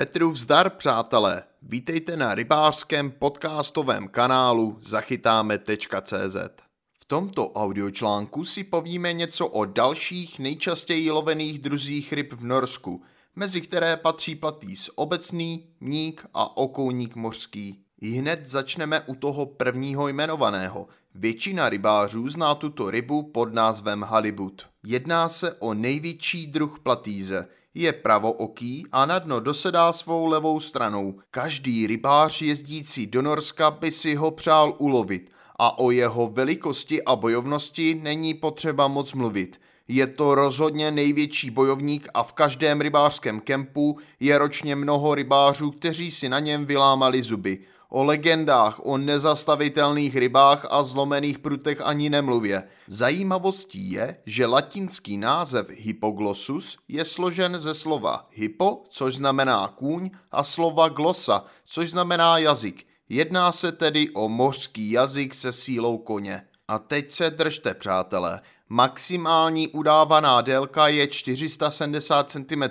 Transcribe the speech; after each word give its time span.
Petru 0.00 0.30
vzdar, 0.30 0.70
přátelé. 0.70 1.42
Vítejte 1.62 2.16
na 2.16 2.34
rybářském 2.34 3.10
podcastovém 3.10 4.08
kanálu 4.08 4.78
zachytáme.cz. 4.82 6.36
V 6.92 7.04
tomto 7.06 7.52
audiočlánku 7.52 8.44
si 8.44 8.64
povíme 8.64 9.12
něco 9.12 9.46
o 9.46 9.64
dalších 9.64 10.38
nejčastěji 10.38 11.10
lovených 11.10 11.58
druzích 11.58 12.12
ryb 12.12 12.32
v 12.32 12.44
Norsku, 12.44 13.02
mezi 13.36 13.60
které 13.60 13.96
patří 13.96 14.34
platýs 14.34 14.90
obecný, 14.94 15.66
mník 15.80 16.26
a 16.34 16.56
okouník 16.56 17.16
mořský. 17.16 17.84
Hned 18.02 18.46
začneme 18.46 19.00
u 19.00 19.14
toho 19.14 19.46
prvního 19.46 20.08
jmenovaného. 20.08 20.88
Většina 21.14 21.68
rybářů 21.68 22.28
zná 22.28 22.54
tuto 22.54 22.90
rybu 22.90 23.22
pod 23.22 23.54
názvem 23.54 24.02
halibut. 24.02 24.62
Jedná 24.82 25.28
se 25.28 25.54
o 25.54 25.74
největší 25.74 26.46
druh 26.46 26.78
platýze– 26.78 27.48
je 27.74 27.92
pravooký 27.92 28.86
a 28.92 29.06
na 29.06 29.18
dno 29.18 29.40
dosedá 29.40 29.92
svou 29.92 30.26
levou 30.26 30.60
stranou. 30.60 31.14
Každý 31.30 31.86
rybář 31.86 32.42
jezdící 32.42 33.06
do 33.06 33.22
Norska 33.22 33.70
by 33.70 33.92
si 33.92 34.14
ho 34.14 34.30
přál 34.30 34.74
ulovit 34.78 35.30
a 35.58 35.78
o 35.78 35.90
jeho 35.90 36.26
velikosti 36.26 37.02
a 37.02 37.16
bojovnosti 37.16 37.94
není 38.02 38.34
potřeba 38.34 38.88
moc 38.88 39.12
mluvit. 39.12 39.60
Je 39.88 40.06
to 40.06 40.34
rozhodně 40.34 40.90
největší 40.90 41.50
bojovník 41.50 42.08
a 42.14 42.22
v 42.22 42.32
každém 42.32 42.80
rybářském 42.80 43.40
kempu 43.40 43.98
je 44.20 44.38
ročně 44.38 44.76
mnoho 44.76 45.14
rybářů, 45.14 45.70
kteří 45.70 46.10
si 46.10 46.28
na 46.28 46.38
něm 46.38 46.66
vylámali 46.66 47.22
zuby. 47.22 47.58
O 47.92 48.02
legendách, 48.02 48.78
o 48.86 48.98
nezastavitelných 48.98 50.16
rybách 50.16 50.66
a 50.70 50.82
zlomených 50.82 51.38
prutech 51.38 51.80
ani 51.80 52.10
nemluvě. 52.10 52.62
Zajímavostí 52.86 53.92
je, 53.92 54.16
že 54.26 54.46
latinský 54.46 55.16
název 55.16 55.66
hypoglossus 55.70 56.78
je 56.88 57.04
složen 57.04 57.60
ze 57.60 57.74
slova 57.74 58.28
hypo, 58.30 58.84
což 58.88 59.14
znamená 59.14 59.68
kůň, 59.68 60.10
a 60.30 60.44
slova 60.44 60.88
glosa, 60.88 61.44
což 61.64 61.90
znamená 61.90 62.38
jazyk. 62.38 62.86
Jedná 63.08 63.52
se 63.52 63.72
tedy 63.72 64.10
o 64.10 64.28
mořský 64.28 64.90
jazyk 64.90 65.34
se 65.34 65.52
sílou 65.52 65.98
koně. 65.98 66.42
A 66.68 66.78
teď 66.78 67.12
se 67.12 67.30
držte, 67.30 67.74
přátelé. 67.74 68.40
Maximální 68.68 69.68
udávaná 69.68 70.40
délka 70.40 70.88
je 70.88 71.06
470 71.06 72.30
cm 72.30 72.62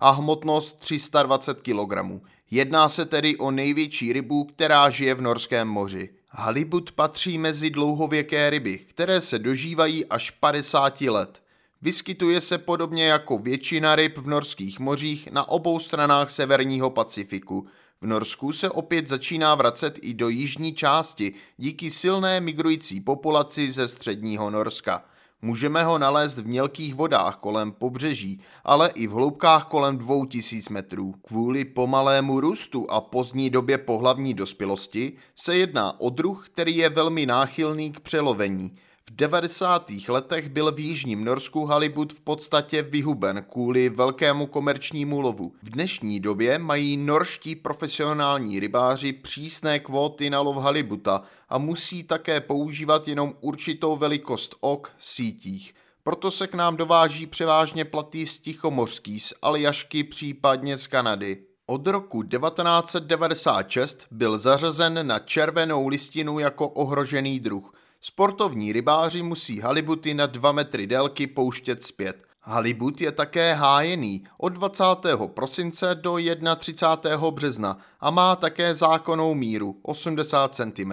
a 0.00 0.10
hmotnost 0.10 0.78
320 0.78 1.60
kg. 1.60 2.22
Jedná 2.50 2.88
se 2.88 3.04
tedy 3.04 3.36
o 3.36 3.50
největší 3.50 4.12
rybu, 4.12 4.44
která 4.44 4.90
žije 4.90 5.14
v 5.14 5.22
Norském 5.22 5.68
moři. 5.68 6.08
Halibut 6.30 6.92
patří 6.92 7.38
mezi 7.38 7.70
dlouhověké 7.70 8.50
ryby, 8.50 8.78
které 8.78 9.20
se 9.20 9.38
dožívají 9.38 10.06
až 10.06 10.30
50 10.30 11.00
let. 11.00 11.42
Vyskytuje 11.82 12.40
se 12.40 12.58
podobně 12.58 13.06
jako 13.06 13.38
většina 13.38 13.96
ryb 13.96 14.18
v 14.18 14.28
norských 14.28 14.80
mořích 14.80 15.28
na 15.32 15.48
obou 15.48 15.78
stranách 15.78 16.30
severního 16.30 16.90
Pacifiku. 16.90 17.66
V 18.00 18.06
Norsku 18.06 18.52
se 18.52 18.70
opět 18.70 19.08
začíná 19.08 19.54
vracet 19.54 19.98
i 20.02 20.14
do 20.14 20.28
jižní 20.28 20.74
části 20.74 21.32
díky 21.56 21.90
silné 21.90 22.40
migrující 22.40 23.00
populaci 23.00 23.72
ze 23.72 23.88
středního 23.88 24.50
Norska. 24.50 25.04
Můžeme 25.42 25.84
ho 25.84 25.98
nalézt 25.98 26.38
v 26.38 26.46
mělkých 26.46 26.94
vodách 26.94 27.36
kolem 27.36 27.72
pobřeží, 27.72 28.40
ale 28.64 28.90
i 28.94 29.06
v 29.06 29.10
hloubkách 29.10 29.66
kolem 29.66 29.98
2000 29.98 30.72
metrů. 30.72 31.14
Kvůli 31.26 31.64
pomalému 31.64 32.40
růstu 32.40 32.90
a 32.90 33.00
pozdní 33.00 33.50
době 33.50 33.78
pohlavní 33.78 34.34
dospělosti 34.34 35.12
se 35.36 35.56
jedná 35.56 36.00
o 36.00 36.10
druh, 36.10 36.48
který 36.48 36.76
je 36.76 36.88
velmi 36.88 37.26
náchylný 37.26 37.92
k 37.92 38.00
přelovení. 38.00 38.76
V 39.10 39.16
90. 39.16 39.90
letech 40.08 40.48
byl 40.48 40.72
v 40.72 40.80
jižním 40.80 41.24
Norsku 41.24 41.64
halibut 41.64 42.12
v 42.12 42.20
podstatě 42.20 42.82
vyhuben 42.82 43.44
kvůli 43.52 43.88
velkému 43.88 44.46
komerčnímu 44.46 45.20
lovu. 45.20 45.52
V 45.62 45.70
dnešní 45.70 46.20
době 46.20 46.58
mají 46.58 46.96
norští 46.96 47.56
profesionální 47.56 48.60
rybáři 48.60 49.12
přísné 49.12 49.78
kvóty 49.78 50.30
na 50.30 50.40
lov 50.40 50.56
halibuta 50.56 51.22
a 51.48 51.58
musí 51.58 52.02
také 52.02 52.40
používat 52.40 53.08
jenom 53.08 53.34
určitou 53.40 53.96
velikost 53.96 54.54
ok 54.60 54.92
v 54.96 55.04
sítích. 55.04 55.74
Proto 56.02 56.30
se 56.30 56.46
k 56.46 56.54
nám 56.54 56.76
dováží 56.76 57.26
převážně 57.26 57.84
platý 57.84 58.26
z 58.26 58.38
Tichomořský, 58.38 59.20
z 59.20 59.34
Aljašky, 59.42 60.04
případně 60.04 60.78
z 60.78 60.86
Kanady. 60.86 61.36
Od 61.66 61.86
roku 61.86 62.22
1996 62.22 64.06
byl 64.10 64.38
zařazen 64.38 65.06
na 65.06 65.18
červenou 65.18 65.88
listinu 65.88 66.38
jako 66.38 66.68
ohrožený 66.68 67.40
druh. 67.40 67.72
Sportovní 68.08 68.72
rybáři 68.72 69.22
musí 69.22 69.60
halibuty 69.60 70.14
na 70.14 70.26
2 70.26 70.52
metry 70.52 70.86
délky 70.86 71.26
pouštět 71.26 71.82
zpět. 71.82 72.22
Halibut 72.40 73.00
je 73.00 73.12
také 73.12 73.54
hájený 73.54 74.24
od 74.38 74.48
20. 74.48 74.84
prosince 75.26 75.94
do 75.94 76.18
31. 76.56 77.30
března 77.30 77.78
a 78.00 78.10
má 78.10 78.36
také 78.36 78.74
zákonnou 78.74 79.34
míru 79.34 79.80
80 79.82 80.54
cm. 80.54 80.92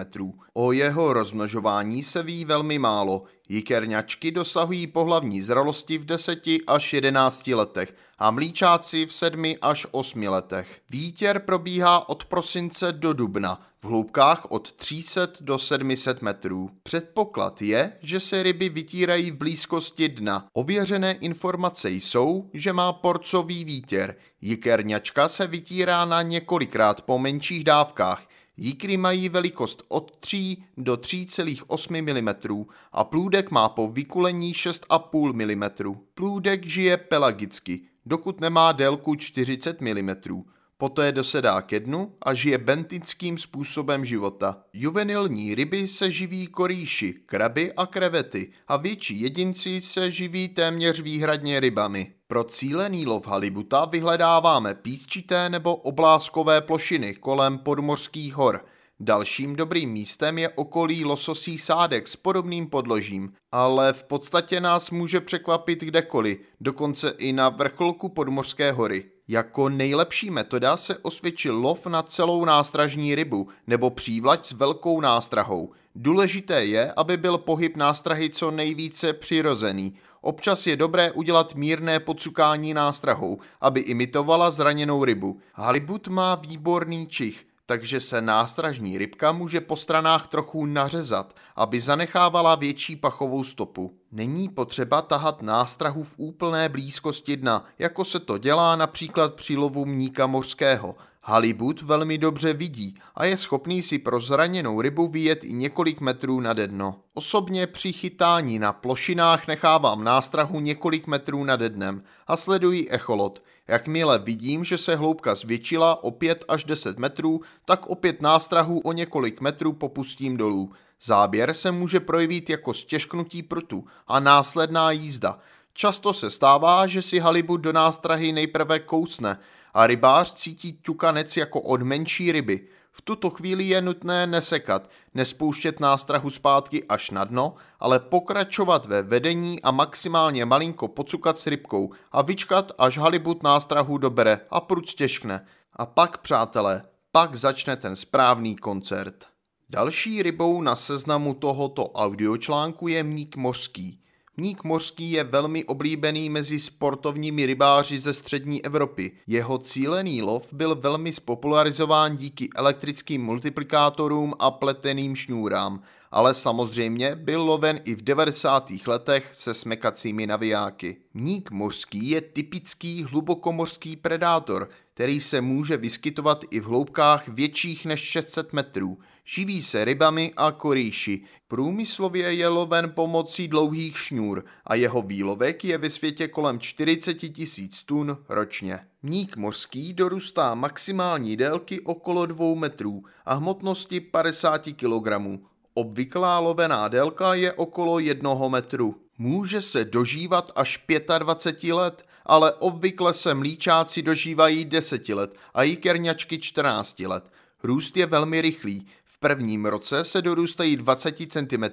O 0.52 0.72
jeho 0.72 1.12
rozmnožování 1.12 2.02
se 2.02 2.22
ví 2.22 2.44
velmi 2.44 2.78
málo. 2.78 3.22
Jikerňačky 3.48 4.30
dosahují 4.30 4.86
pohlavní 4.86 5.42
zralosti 5.42 5.98
v 5.98 6.04
10 6.04 6.42
až 6.66 6.92
11 6.92 7.46
letech 7.46 7.94
a 8.18 8.30
mlíčáci 8.30 9.06
v 9.06 9.12
7 9.12 9.44
až 9.62 9.86
8 9.90 10.22
letech. 10.22 10.80
Výtěr 10.90 11.38
probíhá 11.38 12.08
od 12.08 12.24
prosince 12.24 12.92
do 12.92 13.12
dubna, 13.12 13.60
v 13.84 13.86
hloubkách 13.86 14.46
od 14.48 14.72
300 14.72 15.28
do 15.40 15.58
700 15.58 16.22
metrů. 16.22 16.70
Předpoklad 16.82 17.62
je, 17.62 17.92
že 18.00 18.20
se 18.20 18.42
ryby 18.42 18.68
vytírají 18.68 19.30
v 19.30 19.36
blízkosti 19.36 20.08
dna. 20.08 20.48
Ověřené 20.52 21.12
informace 21.12 21.90
jsou, 21.90 22.50
že 22.54 22.72
má 22.72 22.92
porcový 22.92 23.64
výtěr. 23.64 24.16
Jikerňačka 24.40 25.28
se 25.28 25.46
vytírá 25.46 26.04
na 26.04 26.22
několikrát 26.22 27.02
po 27.02 27.18
menších 27.18 27.64
dávkách. 27.64 28.28
Jíkry 28.56 28.96
mají 28.96 29.28
velikost 29.28 29.82
od 29.88 30.16
3 30.20 30.56
do 30.76 30.94
3,8 30.94 32.02
mm 32.02 32.64
a 32.92 33.04
plůdek 33.04 33.50
má 33.50 33.68
po 33.68 33.88
vykulení 33.88 34.52
6,5 34.52 35.32
mm. 35.32 35.94
Plůdek 36.14 36.66
žije 36.66 36.96
pelagicky, 36.96 37.80
dokud 38.06 38.40
nemá 38.40 38.72
délku 38.72 39.14
40 39.14 39.80
mm. 39.80 40.44
Poté 40.76 41.12
dosedá 41.12 41.62
ke 41.62 41.80
dnu 41.80 42.12
a 42.22 42.34
žije 42.34 42.58
bentickým 42.58 43.38
způsobem 43.38 44.04
života. 44.04 44.64
Juvenilní 44.72 45.54
ryby 45.54 45.88
se 45.88 46.10
živí 46.10 46.46
korýši, 46.46 47.12
kraby 47.26 47.72
a 47.72 47.86
krevety 47.86 48.52
a 48.68 48.76
větší 48.76 49.20
jedinci 49.20 49.80
se 49.80 50.10
živí 50.10 50.48
téměř 50.48 51.00
výhradně 51.00 51.60
rybami. 51.60 52.14
Pro 52.26 52.44
cílený 52.44 53.06
lov 53.06 53.26
halibuta 53.26 53.84
vyhledáváme 53.84 54.74
písčité 54.74 55.48
nebo 55.48 55.76
obláskové 55.76 56.60
plošiny 56.60 57.14
kolem 57.14 57.58
podmořských 57.58 58.34
hor. 58.34 58.64
Dalším 59.00 59.56
dobrým 59.56 59.90
místem 59.90 60.38
je 60.38 60.48
okolí 60.48 61.04
lososí 61.04 61.58
sádek 61.58 62.08
s 62.08 62.16
podobným 62.16 62.66
podložím, 62.66 63.32
ale 63.52 63.92
v 63.92 64.02
podstatě 64.02 64.60
nás 64.60 64.90
může 64.90 65.20
překvapit 65.20 65.80
kdekoliv, 65.80 66.38
dokonce 66.60 67.14
i 67.18 67.32
na 67.32 67.48
vrcholku 67.48 68.08
podmořské 68.08 68.72
hory. 68.72 69.13
Jako 69.28 69.68
nejlepší 69.68 70.30
metoda 70.30 70.76
se 70.76 70.98
osvědčil 70.98 71.56
lov 71.56 71.86
na 71.86 72.02
celou 72.02 72.44
nástražní 72.44 73.14
rybu 73.14 73.48
nebo 73.66 73.90
přívlač 73.90 74.46
s 74.46 74.52
velkou 74.52 75.00
nástrahou. 75.00 75.72
Důležité 75.94 76.64
je, 76.64 76.92
aby 76.96 77.16
byl 77.16 77.38
pohyb 77.38 77.76
nástrahy 77.76 78.30
co 78.30 78.50
nejvíce 78.50 79.12
přirozený. 79.12 79.94
Občas 80.20 80.66
je 80.66 80.76
dobré 80.76 81.12
udělat 81.12 81.54
mírné 81.54 82.00
podsukání 82.00 82.74
nástrahou, 82.74 83.38
aby 83.60 83.80
imitovala 83.80 84.50
zraněnou 84.50 85.04
rybu. 85.04 85.40
Halibut 85.54 86.08
má 86.08 86.34
výborný 86.34 87.06
čich, 87.06 87.46
takže 87.66 88.00
se 88.00 88.20
nástražní 88.20 88.98
rybka 88.98 89.32
může 89.32 89.60
po 89.60 89.76
stranách 89.76 90.26
trochu 90.26 90.66
nařezat, 90.66 91.36
aby 91.56 91.80
zanechávala 91.80 92.54
větší 92.54 92.96
pachovou 92.96 93.44
stopu. 93.44 93.98
Není 94.12 94.48
potřeba 94.48 95.02
tahat 95.02 95.42
nástrahu 95.42 96.02
v 96.02 96.14
úplné 96.16 96.68
blízkosti 96.68 97.36
dna, 97.36 97.64
jako 97.78 98.04
se 98.04 98.20
to 98.20 98.38
dělá 98.38 98.76
například 98.76 99.34
při 99.34 99.56
lovu 99.56 99.84
mníka 99.84 100.26
mořského. 100.26 100.94
Halibut 101.26 101.82
velmi 101.82 102.18
dobře 102.18 102.52
vidí 102.52 102.98
a 103.14 103.24
je 103.24 103.36
schopný 103.36 103.82
si 103.82 103.98
pro 103.98 104.20
zraněnou 104.20 104.80
rybu 104.80 105.08
vyjet 105.08 105.44
i 105.44 105.52
několik 105.52 106.00
metrů 106.00 106.40
nad 106.40 106.56
dno. 106.56 106.96
Osobně 107.14 107.66
při 107.66 107.92
chytání 107.92 108.58
na 108.58 108.72
plošinách 108.72 109.46
nechávám 109.46 110.04
nástrahu 110.04 110.60
několik 110.60 111.06
metrů 111.06 111.44
nad 111.44 111.60
dnem 111.60 112.02
a 112.26 112.36
sleduji 112.36 112.88
echolot. 112.88 113.42
Jakmile 113.68 114.18
vidím, 114.18 114.64
že 114.64 114.78
se 114.78 114.96
hloubka 114.96 115.34
zvětšila 115.34 116.04
o 116.04 116.10
5 116.10 116.44
až 116.48 116.64
10 116.64 116.98
metrů, 116.98 117.40
tak 117.64 117.86
opět 117.86 118.22
nástrahu 118.22 118.80
o 118.80 118.92
několik 118.92 119.40
metrů 119.40 119.72
popustím 119.72 120.36
dolů. 120.36 120.72
Záběr 121.02 121.54
se 121.54 121.72
může 121.72 122.00
projevit 122.00 122.50
jako 122.50 122.74
stěžknutí 122.74 123.42
prutu 123.42 123.84
a 124.06 124.20
následná 124.20 124.90
jízda. 124.90 125.38
Často 125.72 126.12
se 126.12 126.30
stává, 126.30 126.86
že 126.86 127.02
si 127.02 127.18
halibut 127.18 127.60
do 127.60 127.72
nástrahy 127.72 128.32
nejprve 128.32 128.78
kousne 128.78 129.38
a 129.74 129.86
rybář 129.86 130.34
cítí 130.34 130.78
ťukanec 130.82 131.36
jako 131.36 131.60
od 131.60 131.82
menší 131.82 132.32
ryby. 132.32 132.68
V 132.96 133.02
tuto 133.02 133.30
chvíli 133.30 133.64
je 133.64 133.82
nutné 133.82 134.26
nesekat, 134.26 134.90
nespouštět 135.14 135.80
nástrahu 135.80 136.30
zpátky 136.30 136.84
až 136.84 137.10
na 137.10 137.24
dno, 137.24 137.54
ale 137.80 138.00
pokračovat 138.00 138.86
ve 138.86 139.02
vedení 139.02 139.62
a 139.62 139.70
maximálně 139.70 140.44
malinko 140.44 140.88
pocukat 140.88 141.38
s 141.38 141.46
rybkou 141.46 141.92
a 142.12 142.22
vyčkat, 142.22 142.72
až 142.78 142.98
halibut 142.98 143.42
nástrahu 143.42 143.98
dobere 143.98 144.40
a 144.50 144.60
prut 144.60 144.88
stěžkne. 144.88 145.46
A 145.72 145.86
pak, 145.86 146.18
přátelé, 146.18 146.82
pak 147.12 147.34
začne 147.34 147.76
ten 147.76 147.96
správný 147.96 148.56
koncert. 148.56 149.26
Další 149.68 150.22
rybou 150.22 150.62
na 150.62 150.76
seznamu 150.76 151.34
tohoto 151.34 151.90
audiočlánku 151.90 152.88
je 152.88 153.02
mník 153.02 153.36
mořský. 153.36 154.03
Mník 154.36 154.64
mořský 154.64 155.10
je 155.10 155.24
velmi 155.24 155.64
oblíbený 155.64 156.30
mezi 156.30 156.60
sportovními 156.60 157.46
rybáři 157.46 157.98
ze 157.98 158.14
střední 158.14 158.64
Evropy. 158.64 159.12
Jeho 159.26 159.58
cílený 159.58 160.22
lov 160.22 160.52
byl 160.52 160.74
velmi 160.74 161.12
spopularizován 161.12 162.16
díky 162.16 162.48
elektrickým 162.56 163.24
multiplikátorům 163.24 164.34
a 164.38 164.50
pleteným 164.50 165.16
šňůrám, 165.16 165.82
ale 166.10 166.34
samozřejmě 166.34 167.16
byl 167.16 167.42
loven 167.42 167.80
i 167.84 167.94
v 167.94 168.02
90. 168.02 168.72
letech 168.86 169.30
se 169.32 169.54
smekacími 169.54 170.26
navijáky. 170.26 170.96
Mník 171.14 171.50
mořský 171.50 172.10
je 172.10 172.20
typický 172.20 173.04
hlubokomorský 173.04 173.96
predátor, 173.96 174.68
který 174.94 175.20
se 175.20 175.40
může 175.40 175.76
vyskytovat 175.76 176.44
i 176.50 176.60
v 176.60 176.64
hloubkách 176.64 177.28
větších 177.28 177.86
než 177.86 178.00
600 178.00 178.52
metrů. 178.52 178.98
Živí 179.26 179.62
se 179.62 179.84
rybami 179.84 180.32
a 180.36 180.52
korýši. 180.52 181.20
Průmyslově 181.48 182.34
je 182.34 182.48
loven 182.48 182.90
pomocí 182.90 183.48
dlouhých 183.48 183.98
šňůr 183.98 184.44
a 184.64 184.74
jeho 184.74 185.02
výlovek 185.02 185.64
je 185.64 185.78
ve 185.78 185.90
světě 185.90 186.28
kolem 186.28 186.60
40 186.60 187.14
tisíc 187.14 187.82
tun 187.82 188.18
ročně. 188.28 188.80
Mník 189.02 189.36
mořský 189.36 189.92
dorůstá 189.92 190.54
maximální 190.54 191.36
délky 191.36 191.80
okolo 191.80 192.26
2 192.26 192.54
metrů 192.54 193.04
a 193.24 193.34
hmotnosti 193.34 194.00
50 194.00 194.62
kg. 194.62 195.40
Obvyklá 195.74 196.38
lovená 196.38 196.88
délka 196.88 197.34
je 197.34 197.52
okolo 197.52 197.98
1 197.98 198.48
metru. 198.48 198.96
Může 199.18 199.62
se 199.62 199.84
dožívat 199.84 200.52
až 200.56 200.84
25 201.18 201.72
let, 201.72 202.04
ale 202.26 202.52
obvykle 202.52 203.14
se 203.14 203.34
mlíčáci 203.34 204.02
dožívají 204.02 204.64
10 204.64 205.08
let 205.08 205.36
a 205.54 205.62
jikerňačky 205.62 206.38
14 206.38 207.00
let. 207.00 207.24
Růst 207.62 207.96
je 207.96 208.06
velmi 208.06 208.40
rychlý, 208.40 208.86
v 209.14 209.18
prvním 209.18 209.66
roce 209.66 210.04
se 210.04 210.22
dorůstají 210.22 210.76
20 210.76 211.16
cm 211.32 211.64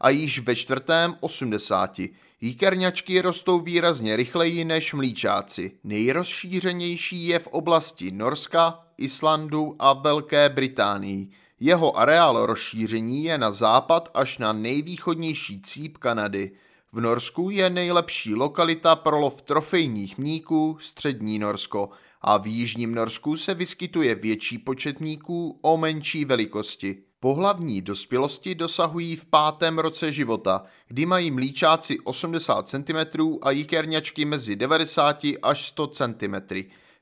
a 0.00 0.10
již 0.10 0.38
ve 0.38 0.56
čtvrtém 0.56 1.14
80. 1.20 1.98
Jíkerňačky 2.40 3.20
rostou 3.20 3.60
výrazně 3.60 4.16
rychleji 4.16 4.64
než 4.64 4.94
mlíčáci. 4.94 5.72
Nejrozšířenější 5.84 7.26
je 7.26 7.38
v 7.38 7.46
oblasti 7.46 8.10
Norska, 8.10 8.80
Islandu 8.98 9.76
a 9.78 9.92
Velké 9.92 10.48
Británii. 10.48 11.28
Jeho 11.60 11.98
areál 11.98 12.46
rozšíření 12.46 13.24
je 13.24 13.38
na 13.38 13.52
západ 13.52 14.10
až 14.14 14.38
na 14.38 14.52
nejvýchodnější 14.52 15.62
cíp 15.62 15.98
Kanady. 15.98 16.50
V 16.92 17.00
Norsku 17.00 17.50
je 17.50 17.70
nejlepší 17.70 18.34
lokalita 18.34 18.96
pro 18.96 19.20
lov 19.20 19.42
trofejních 19.42 20.18
mníků 20.18 20.78
střední 20.80 21.38
Norsko 21.38 21.90
a 22.26 22.36
v 22.38 22.46
jižním 22.46 22.94
Norsku 22.94 23.36
se 23.36 23.54
vyskytuje 23.54 24.14
větší 24.14 24.58
počet 24.58 25.00
mníků 25.00 25.58
o 25.62 25.76
menší 25.76 26.24
velikosti. 26.24 26.96
Pohlavní 27.20 27.82
dospělosti 27.82 28.54
dosahují 28.54 29.16
v 29.16 29.24
pátém 29.24 29.78
roce 29.78 30.12
života, 30.12 30.64
kdy 30.88 31.06
mají 31.06 31.30
mlíčáci 31.30 32.00
80 32.00 32.68
cm 32.68 33.38
a 33.42 33.50
jikerňačky 33.50 34.24
mezi 34.24 34.56
90 34.56 35.22
až 35.42 35.66
100 35.66 35.86
cm. 35.86 36.34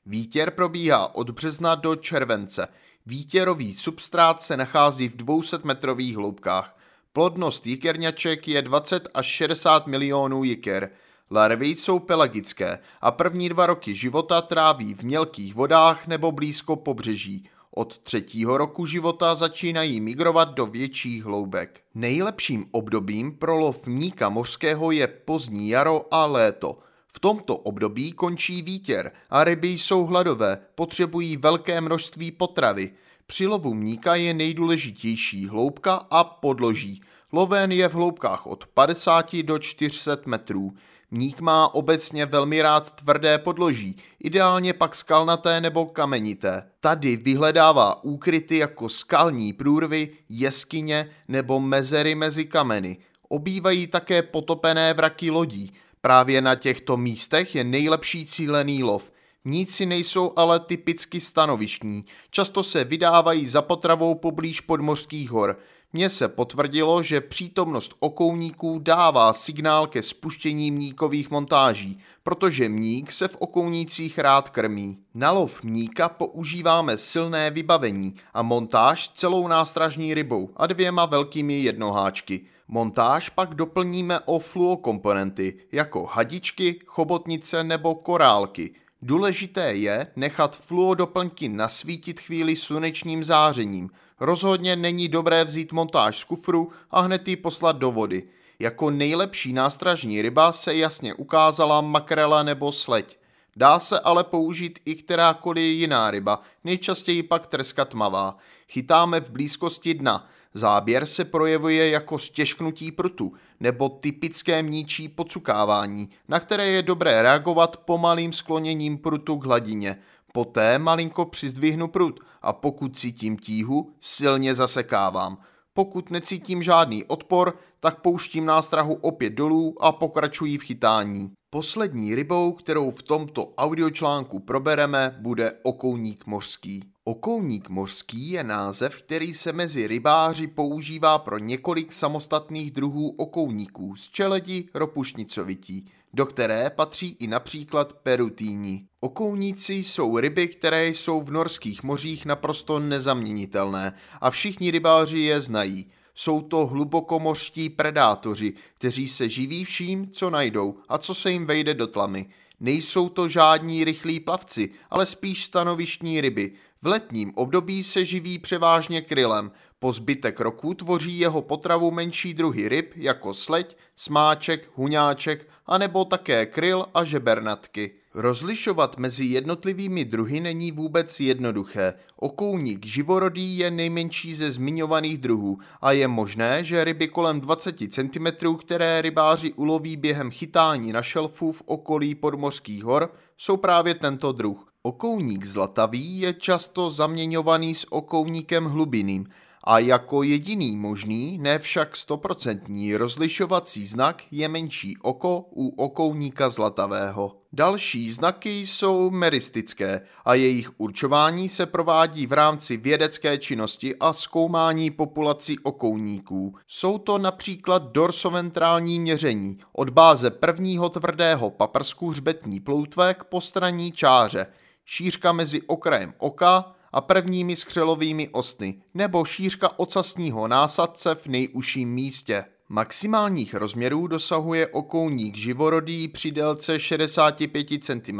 Výtěr 0.05 0.51
probíhá 0.51 1.15
od 1.15 1.29
března 1.29 1.75
do 1.75 1.95
července. 1.95 2.67
Výtěrový 3.05 3.73
substrát 3.73 4.41
se 4.41 4.57
nachází 4.57 5.09
v 5.09 5.15
200 5.15 5.57
metrových 5.63 6.15
hloubkách. 6.15 6.77
Plodnost 7.13 7.67
jikerňaček 7.67 8.47
je 8.47 8.61
20 8.61 9.09
až 9.13 9.25
60 9.25 9.87
milionů 9.87 10.43
jiker. 10.43 10.89
Larvy 11.31 11.67
jsou 11.67 11.99
pelagické 11.99 12.79
a 13.01 13.11
první 13.11 13.49
dva 13.49 13.65
roky 13.65 13.95
života 13.95 14.41
tráví 14.41 14.93
v 14.93 15.03
mělkých 15.03 15.55
vodách 15.55 16.07
nebo 16.07 16.31
blízko 16.31 16.75
pobřeží. 16.75 17.49
Od 17.75 17.97
třetího 17.97 18.57
roku 18.57 18.85
života 18.85 19.35
začínají 19.35 20.01
migrovat 20.01 20.53
do 20.53 20.65
větších 20.65 21.23
hloubek. 21.23 21.81
Nejlepším 21.95 22.65
obdobím 22.71 23.37
pro 23.37 23.55
lov 23.57 23.87
mníka 23.87 24.29
mořského 24.29 24.91
je 24.91 25.07
pozdní 25.07 25.69
jaro 25.69 26.05
a 26.11 26.25
léto. 26.25 26.79
V 27.07 27.19
tomto 27.19 27.57
období 27.57 28.11
končí 28.11 28.61
výtěr 28.61 29.11
a 29.29 29.43
ryby 29.43 29.67
jsou 29.67 30.05
hladové, 30.05 30.57
potřebují 30.75 31.37
velké 31.37 31.81
množství 31.81 32.31
potravy. 32.31 32.91
Při 33.25 33.47
lovu 33.47 33.73
mníka 33.73 34.15
je 34.15 34.33
nejdůležitější 34.33 35.47
hloubka 35.47 35.93
a 35.93 36.23
podloží. 36.23 37.01
Loven 37.31 37.71
je 37.71 37.89
v 37.89 37.93
hloubkách 37.93 38.47
od 38.47 38.65
50 38.65 39.35
do 39.35 39.59
400 39.59 40.17
metrů. 40.25 40.73
Mník 41.13 41.39
má 41.39 41.73
obecně 41.73 42.25
velmi 42.25 42.61
rád 42.61 42.91
tvrdé 42.91 43.37
podloží, 43.37 43.97
ideálně 44.19 44.73
pak 44.73 44.95
skalnaté 44.95 45.61
nebo 45.61 45.85
kamenité. 45.85 46.63
Tady 46.79 47.17
vyhledává 47.17 48.03
úkryty 48.03 48.57
jako 48.57 48.89
skalní 48.89 49.53
průrvy, 49.53 50.09
jeskyně 50.29 51.09
nebo 51.27 51.59
mezery 51.59 52.15
mezi 52.15 52.45
kameny. 52.45 52.97
Obývají 53.29 53.87
také 53.87 54.21
potopené 54.21 54.93
vraky 54.93 55.31
lodí. 55.31 55.73
Právě 56.01 56.41
na 56.41 56.55
těchto 56.55 56.97
místech 56.97 57.55
je 57.55 57.63
nejlepší 57.63 58.25
cílený 58.25 58.83
lov. 58.83 59.11
Mníci 59.43 59.85
nejsou 59.85 60.33
ale 60.35 60.59
typicky 60.59 61.19
stanovištní, 61.19 62.05
často 62.31 62.63
se 62.63 62.83
vydávají 62.83 63.47
za 63.47 63.61
potravou 63.61 64.15
poblíž 64.15 64.61
podmořských 64.61 65.31
hor. 65.31 65.57
Mně 65.95 66.09
se 66.09 66.27
potvrdilo, 66.27 67.03
že 67.03 67.21
přítomnost 67.21 67.93
okouníků 67.99 68.79
dává 68.79 69.33
signál 69.33 69.87
ke 69.87 70.01
spuštění 70.01 70.71
mníkových 70.71 71.31
montáží, 71.31 71.99
protože 72.23 72.69
mník 72.69 73.11
se 73.11 73.27
v 73.27 73.35
okounících 73.39 74.19
rád 74.19 74.49
krmí. 74.49 74.97
Na 75.13 75.31
lov 75.31 75.63
mníka 75.63 76.09
používáme 76.09 76.97
silné 76.97 77.51
vybavení 77.51 78.15
a 78.33 78.41
montáž 78.41 79.09
celou 79.09 79.47
nástražní 79.47 80.13
rybou 80.13 80.49
a 80.57 80.67
dvěma 80.67 81.05
velkými 81.05 81.53
jednoháčky. 81.53 82.41
Montáž 82.67 83.29
pak 83.29 83.55
doplníme 83.55 84.19
o 84.19 84.39
fluokomponenty, 84.39 85.57
jako 85.71 86.05
hadičky, 86.05 86.79
chobotnice 86.85 87.63
nebo 87.63 87.95
korálky– 87.95 88.75
Důležité 89.05 89.73
je 89.73 90.07
nechat 90.15 90.57
fluodoplňky 90.57 91.49
nasvítit 91.49 92.19
chvíli 92.19 92.55
slunečním 92.55 93.23
zářením. 93.23 93.89
Rozhodně 94.25 94.75
není 94.75 95.07
dobré 95.07 95.43
vzít 95.43 95.71
montáž 95.71 96.17
z 96.17 96.23
kufru 96.23 96.71
a 96.91 97.01
hned 97.01 97.27
ji 97.27 97.35
poslat 97.35 97.75
do 97.75 97.91
vody. 97.91 98.23
Jako 98.59 98.89
nejlepší 98.89 99.53
nástražní 99.53 100.21
ryba 100.21 100.51
se 100.51 100.75
jasně 100.75 101.13
ukázala 101.13 101.81
makrela 101.81 102.43
nebo 102.43 102.71
sleď. 102.71 103.19
Dá 103.55 103.79
se 103.79 103.99
ale 103.99 104.23
použít 104.23 104.79
i 104.85 104.95
kterákoliv 104.95 105.63
jiná 105.63 106.11
ryba, 106.11 106.41
nejčastěji 106.63 107.23
pak 107.23 107.47
treska 107.47 107.85
tmavá. 107.85 108.37
Chytáme 108.67 109.19
v 109.21 109.29
blízkosti 109.29 109.93
dna, 109.93 110.29
Záběr 110.53 111.05
se 111.05 111.25
projevuje 111.25 111.89
jako 111.89 112.19
stěžknutí 112.19 112.91
prutu 112.91 113.33
nebo 113.59 113.89
typické 113.89 114.63
mníčí 114.63 115.09
pocukávání, 115.09 116.09
na 116.27 116.39
které 116.39 116.67
je 116.67 116.81
dobré 116.81 117.21
reagovat 117.21 117.77
pomalým 117.77 118.33
skloněním 118.33 118.97
prutu 118.97 119.37
k 119.37 119.45
hladině. 119.45 119.97
Poté 120.35 120.79
malinko 120.79 121.25
přizdvihnu 121.25 121.87
prut 121.87 122.19
a 122.41 122.53
pokud 122.53 122.97
cítím 122.97 123.37
tíhu, 123.37 123.93
silně 123.99 124.55
zasekávám. 124.55 125.37
Pokud 125.73 126.11
necítím 126.11 126.63
žádný 126.63 127.03
odpor, 127.03 127.57
tak 127.79 128.01
pouštím 128.01 128.45
nástrahu 128.45 128.93
opět 128.93 129.33
dolů 129.33 129.83
a 129.83 129.91
pokračuji 129.91 130.57
v 130.57 130.63
chytání. 130.63 131.31
Poslední 131.49 132.15
rybou, 132.15 132.51
kterou 132.51 132.91
v 132.91 133.03
tomto 133.03 133.53
audiočlánku 133.57 134.39
probereme, 134.39 135.17
bude 135.21 135.53
okouník 135.63 136.25
mořský. 136.25 136.83
Okouník 137.03 137.69
mořský 137.69 138.29
je 138.29 138.43
název, 138.43 139.03
který 139.03 139.33
se 139.33 139.53
mezi 139.53 139.87
rybáři 139.87 140.47
používá 140.47 141.19
pro 141.19 141.37
několik 141.37 141.93
samostatných 141.93 142.71
druhů 142.71 143.09
okouníků 143.09 143.95
z 143.95 144.07
čeledi 144.07 144.69
ropušnicovití, 144.73 145.91
do 146.13 146.25
které 146.25 146.69
patří 146.69 147.17
i 147.19 147.27
například 147.27 147.93
perutíni. 147.93 148.85
Okouníci 148.99 149.73
jsou 149.73 150.17
ryby, 150.17 150.47
které 150.47 150.87
jsou 150.87 151.21
v 151.21 151.31
norských 151.31 151.83
mořích 151.83 152.25
naprosto 152.25 152.79
nezaměnitelné 152.79 153.93
a 154.21 154.29
všichni 154.29 154.71
rybáři 154.71 155.19
je 155.19 155.41
znají. 155.41 155.91
Jsou 156.15 156.41
to 156.41 156.65
hlubokomořští 156.65 157.69
predátoři, 157.69 158.53
kteří 158.73 159.07
se 159.07 159.29
živí 159.29 159.65
vším, 159.65 160.11
co 160.11 160.29
najdou 160.29 160.77
a 160.89 160.97
co 160.97 161.13
se 161.15 161.31
jim 161.31 161.45
vejde 161.45 161.73
do 161.73 161.87
tlamy. 161.87 162.25
Nejsou 162.59 163.09
to 163.09 163.27
žádní 163.27 163.83
rychlí 163.83 164.19
plavci, 164.19 164.69
ale 164.89 165.05
spíš 165.05 165.43
stanovištní 165.43 166.21
ryby. 166.21 166.51
V 166.81 166.87
letním 166.87 167.31
období 167.35 167.83
se 167.83 168.05
živí 168.05 168.39
převážně 168.39 169.01
krylem, 169.01 169.51
po 169.83 169.93
zbytek 169.93 170.39
roku 170.39 170.73
tvoří 170.73 171.19
jeho 171.19 171.41
potravu 171.41 171.91
menší 171.91 172.33
druhy 172.33 172.69
ryb 172.69 172.91
jako 172.95 173.33
sleď, 173.33 173.77
smáček, 173.95 174.69
huňáček 174.75 175.47
a 175.65 175.77
nebo 175.77 176.05
také 176.05 176.45
kryl 176.45 176.85
a 176.93 177.03
žebernatky. 177.03 177.91
Rozlišovat 178.13 178.97
mezi 178.97 179.25
jednotlivými 179.25 180.05
druhy 180.05 180.39
není 180.39 180.71
vůbec 180.71 181.19
jednoduché. 181.19 181.93
Okouník 182.15 182.85
živorodý 182.85 183.57
je 183.57 183.71
nejmenší 183.71 184.35
ze 184.35 184.51
zmiňovaných 184.51 185.17
druhů 185.17 185.57
a 185.81 185.91
je 185.91 186.07
možné, 186.07 186.63
že 186.63 186.83
ryby 186.83 187.07
kolem 187.07 187.41
20 187.41 187.75
cm, 187.89 188.55
které 188.59 189.01
rybáři 189.01 189.53
uloví 189.53 189.97
během 189.97 190.31
chytání 190.31 190.91
na 190.91 191.01
šelfu 191.01 191.51
v 191.51 191.61
okolí 191.65 192.15
podmořských 192.15 192.83
hor, 192.83 193.13
jsou 193.37 193.57
právě 193.57 193.93
tento 193.93 194.31
druh. 194.31 194.67
Okouník 194.83 195.45
zlatavý 195.45 196.19
je 196.19 196.33
často 196.33 196.89
zaměňovaný 196.89 197.75
s 197.75 197.91
okouníkem 197.91 198.65
hlubiným 198.65 199.25
a 199.63 199.79
jako 199.79 200.23
jediný 200.23 200.77
možný, 200.77 201.37
ne 201.37 201.59
však 201.59 201.97
stoprocentní 201.97 202.95
rozlišovací 202.95 203.87
znak 203.87 204.23
je 204.31 204.47
menší 204.47 204.97
oko 205.01 205.45
u 205.51 205.83
okouníka 205.83 206.49
zlatavého. 206.49 207.35
Další 207.53 208.11
znaky 208.11 208.59
jsou 208.59 209.09
meristické 209.09 210.01
a 210.25 210.33
jejich 210.33 210.79
určování 210.79 211.49
se 211.49 211.65
provádí 211.65 212.27
v 212.27 212.33
rámci 212.33 212.77
vědecké 212.77 213.37
činnosti 213.37 213.95
a 213.95 214.13
zkoumání 214.13 214.91
populací 214.91 215.59
okouníků. 215.59 216.55
Jsou 216.67 216.97
to 216.97 217.17
například 217.17 217.83
dorsoventrální 217.83 218.99
měření 218.99 219.57
od 219.73 219.89
báze 219.89 220.29
prvního 220.29 220.89
tvrdého 220.89 221.49
paprsku 221.49 222.09
hřbetní 222.09 222.59
ploutve 222.59 223.13
k 223.13 223.23
postraní 223.23 223.91
čáře, 223.91 224.47
šířka 224.85 225.31
mezi 225.31 225.61
okrajem 225.61 226.13
oka 226.17 226.75
a 226.93 227.01
prvními 227.01 227.55
skřelovými 227.55 228.29
ostny 228.29 228.81
nebo 228.93 229.25
šířka 229.25 229.79
ocasního 229.79 230.47
násadce 230.47 231.15
v 231.15 231.27
nejužším 231.27 231.89
místě. 231.89 232.45
Maximálních 232.69 233.53
rozměrů 233.53 234.07
dosahuje 234.07 234.67
okouník 234.67 235.35
živorodý 235.35 236.07
při 236.07 236.31
délce 236.31 236.79
65 236.79 237.67
cm, 237.83 238.19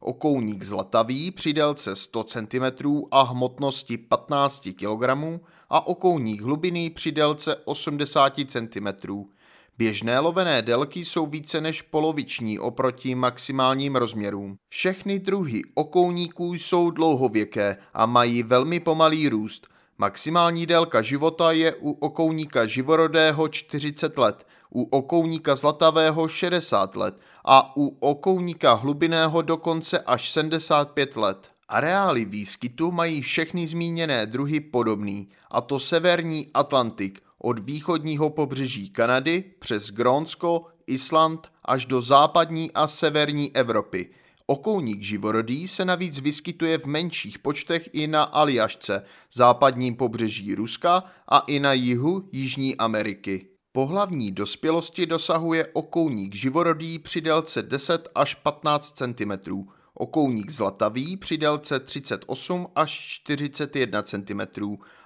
okouník 0.00 0.62
zlatavý 0.62 1.30
při 1.30 1.52
délce 1.52 1.96
100 1.96 2.24
cm 2.24 2.86
a 3.10 3.22
hmotnosti 3.22 3.98
15 3.98 4.68
kg 4.76 5.04
a 5.70 5.86
okouník 5.86 6.40
hlubiny 6.40 6.90
při 6.90 7.12
délce 7.12 7.56
80 7.64 8.34
cm. 8.46 8.86
Běžné 9.82 10.18
lovené 10.18 10.62
délky 10.62 11.04
jsou 11.04 11.26
více 11.26 11.60
než 11.60 11.82
poloviční 11.82 12.58
oproti 12.58 13.14
maximálním 13.14 13.96
rozměrům. 13.96 14.56
Všechny 14.68 15.18
druhy 15.18 15.62
okouníků 15.74 16.54
jsou 16.54 16.90
dlouhověké 16.90 17.76
a 17.94 18.06
mají 18.06 18.42
velmi 18.42 18.80
pomalý 18.80 19.28
růst. 19.28 19.66
Maximální 19.98 20.66
délka 20.66 21.02
života 21.02 21.52
je 21.52 21.74
u 21.74 21.90
okouníka 21.90 22.66
živorodého 22.66 23.48
40 23.48 24.18
let, 24.18 24.46
u 24.74 24.82
okouníka 24.82 25.56
zlatavého 25.56 26.28
60 26.28 26.96
let 26.96 27.14
a 27.44 27.76
u 27.76 27.96
okouníka 28.00 28.72
hlubiného 28.72 29.42
dokonce 29.42 29.98
až 29.98 30.30
75 30.30 31.16
let. 31.16 31.50
Areály 31.68 32.24
výskytu 32.24 32.90
mají 32.90 33.22
všechny 33.22 33.66
zmíněné 33.66 34.26
druhy 34.26 34.60
podobný, 34.60 35.28
a 35.50 35.60
to 35.60 35.78
severní 35.78 36.50
Atlantik, 36.54 37.22
od 37.42 37.58
východního 37.58 38.30
pobřeží 38.30 38.90
Kanady 38.90 39.44
přes 39.58 39.90
Grónsko, 39.90 40.66
Island 40.86 41.52
až 41.64 41.86
do 41.86 42.02
západní 42.02 42.72
a 42.72 42.86
severní 42.86 43.56
Evropy. 43.56 44.10
Okouník 44.46 45.02
živorodý 45.02 45.68
se 45.68 45.84
navíc 45.84 46.18
vyskytuje 46.18 46.78
v 46.78 46.84
menších 46.86 47.38
počtech 47.38 47.88
i 47.92 48.06
na 48.06 48.22
Aljašce, 48.22 49.04
západním 49.32 49.96
pobřeží 49.96 50.54
Ruska 50.54 51.04
a 51.28 51.38
i 51.38 51.60
na 51.60 51.72
jihu 51.72 52.28
Jižní 52.32 52.76
Ameriky. 52.76 53.46
Pohlavní 53.72 54.32
dospělosti 54.32 55.06
dosahuje 55.06 55.66
okouník 55.72 56.34
živorodý 56.34 56.98
při 56.98 57.20
délce 57.20 57.62
10 57.62 58.08
až 58.14 58.34
15 58.34 58.92
cm, 58.92 59.32
okouník 60.02 60.50
zlatavý 60.50 61.16
při 61.16 61.38
délce 61.38 61.80
38 61.80 62.66
až 62.74 62.90
41 62.90 64.02
cm 64.02 64.40